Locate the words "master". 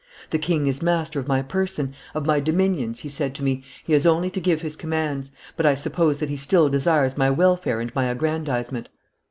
0.81-1.19